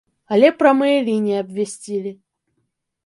Але 0.35 0.47
прамыя 0.61 1.03
лініі 1.09 1.37
абвясцілі. 1.43 2.15